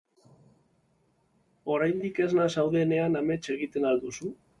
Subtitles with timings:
[1.73, 4.33] Oraindik esna zaudenean amets egiten al duzu?